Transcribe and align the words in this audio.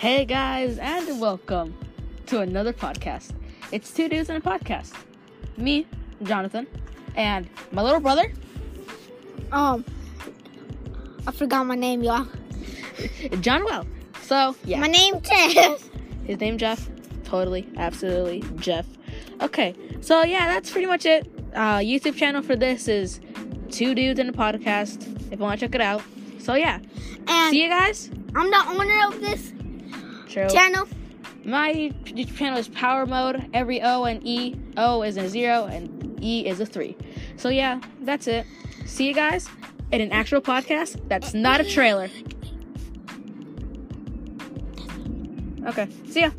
Hey 0.00 0.24
guys, 0.24 0.78
and 0.78 1.20
welcome 1.20 1.74
to 2.26 2.40
another 2.40 2.72
podcast. 2.72 3.32
It's 3.70 3.92
two 3.92 4.08
dudes 4.08 4.30
and 4.30 4.38
a 4.38 4.40
podcast. 4.40 4.94
Me, 5.58 5.86
Jonathan, 6.22 6.66
and 7.16 7.46
my 7.70 7.82
little 7.82 8.00
brother, 8.00 8.32
Um, 9.52 9.84
I 11.26 11.32
forgot 11.32 11.66
my 11.66 11.74
name, 11.74 12.02
y'all. 12.02 12.26
John 13.42 13.62
Well. 13.66 13.86
So 14.22 14.56
yeah, 14.64 14.80
My 14.80 14.86
name 14.86 15.20
Jeff. 15.20 15.86
his 16.24 16.40
name 16.40 16.56
Jeff. 16.56 16.88
Totally, 17.24 17.68
absolutely, 17.76 18.42
Jeff. 18.56 18.86
Okay, 19.42 19.74
so 20.00 20.22
yeah, 20.22 20.46
that's 20.46 20.70
pretty 20.70 20.86
much 20.86 21.04
it. 21.04 21.30
Uh, 21.54 21.76
YouTube 21.78 22.16
channel 22.16 22.40
for 22.42 22.56
this 22.56 22.88
is 22.88 23.20
two 23.70 23.94
dudes 23.94 24.18
and 24.18 24.30
a 24.30 24.32
podcast. 24.32 25.02
If 25.30 25.38
you 25.38 25.44
want 25.44 25.60
to 25.60 25.66
check 25.66 25.74
it 25.74 25.82
out. 25.82 26.00
So 26.38 26.54
yeah, 26.54 26.78
And 27.28 27.50
see 27.50 27.62
you 27.62 27.68
guys. 27.68 28.08
I'm 28.34 28.48
the 28.50 28.64
owner 28.68 29.06
of 29.08 29.20
this 29.20 29.52
Channel. 30.30 30.86
My 31.44 31.92
channel 32.36 32.58
is 32.58 32.68
Power 32.68 33.06
Mode. 33.06 33.48
Every 33.52 33.82
O 33.82 34.04
and 34.04 34.24
E. 34.24 34.54
O 34.76 35.02
is 35.02 35.16
a 35.16 35.28
zero 35.28 35.66
and 35.66 36.22
E 36.22 36.46
is 36.46 36.60
a 36.60 36.66
three. 36.66 36.96
So 37.36 37.48
yeah, 37.48 37.80
that's 38.02 38.26
it. 38.26 38.46
See 38.86 39.08
you 39.08 39.14
guys 39.14 39.48
in 39.90 40.00
an 40.00 40.12
actual 40.12 40.40
podcast. 40.40 41.00
That's 41.08 41.34
not 41.34 41.60
a 41.60 41.64
trailer. 41.64 42.08
Okay. 45.66 45.88
See 46.08 46.20
ya. 46.20 46.30